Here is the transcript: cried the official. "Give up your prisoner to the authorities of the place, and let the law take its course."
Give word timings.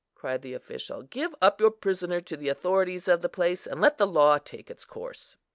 cried 0.15 0.41
the 0.41 0.55
official. 0.55 1.03
"Give 1.03 1.35
up 1.43 1.61
your 1.61 1.69
prisoner 1.69 2.21
to 2.21 2.35
the 2.35 2.49
authorities 2.49 3.07
of 3.07 3.21
the 3.21 3.29
place, 3.29 3.67
and 3.67 3.79
let 3.79 3.99
the 3.99 4.07
law 4.07 4.39
take 4.39 4.71
its 4.71 4.83
course." 4.83 5.37